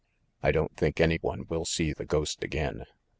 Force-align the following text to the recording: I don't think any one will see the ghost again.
I 0.41 0.51
don't 0.51 0.75
think 0.75 0.99
any 0.99 1.17
one 1.21 1.45
will 1.47 1.63
see 1.63 1.93
the 1.93 2.05
ghost 2.05 2.43
again. 2.43 2.85